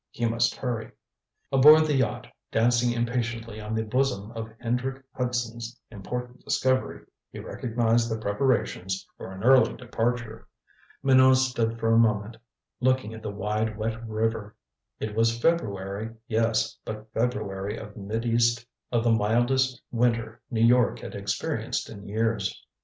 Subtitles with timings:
[0.09, 0.93] He must hurry.
[1.51, 8.09] Aboard the yacht, dancing impatiently on the bosom of Hendrick Hudson's important discovery, he recognized
[8.09, 10.47] the preparations for an early departure.
[11.03, 12.37] Minot stood for a moment
[12.79, 14.55] looking at the wide wet river.
[14.99, 22.07] It was February, yes, but February of the mildest winter New York had experienced in
[22.07, 22.65] years.